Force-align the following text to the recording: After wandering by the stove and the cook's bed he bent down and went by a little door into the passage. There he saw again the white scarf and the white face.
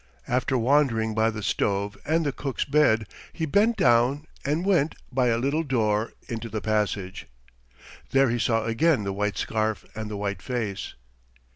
After 0.27 0.57
wandering 0.57 1.13
by 1.13 1.29
the 1.29 1.43
stove 1.43 1.95
and 2.07 2.25
the 2.25 2.31
cook's 2.31 2.65
bed 2.65 3.05
he 3.33 3.45
bent 3.45 3.77
down 3.77 4.25
and 4.43 4.65
went 4.65 4.95
by 5.11 5.27
a 5.27 5.37
little 5.37 5.61
door 5.61 6.13
into 6.27 6.49
the 6.49 6.59
passage. 6.59 7.27
There 8.09 8.31
he 8.31 8.39
saw 8.39 8.65
again 8.65 9.03
the 9.03 9.13
white 9.13 9.37
scarf 9.37 9.85
and 9.93 10.09
the 10.09 10.17
white 10.17 10.41
face. 10.41 10.95